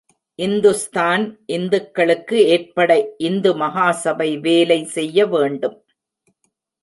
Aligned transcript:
இந்துஸ்தான் 0.39 1.23
இந்துக்களுக்கு 1.45 2.37
ஏற்பட 2.45 2.91
இந்து 3.17 3.51
மகாசபை 3.57 4.29
வேலை 4.39 4.79
செய்ய 4.85 5.27
வேண்டும். 5.27 5.77